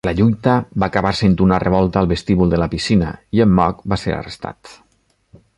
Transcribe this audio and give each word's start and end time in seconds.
La 0.07 0.11
lluita 0.19 0.53
va 0.83 0.87
acabar 0.87 1.11
sent 1.19 1.35
una 1.47 1.59
revolta 1.65 2.01
al 2.01 2.09
vestíbul 2.13 2.51
de 2.55 2.63
la 2.63 2.71
piscina 2.73 3.13
i 3.39 3.45
en 3.49 3.55
Mugg 3.61 3.87
va 3.95 4.03
ser 4.05 4.17
arrestat. 4.21 4.77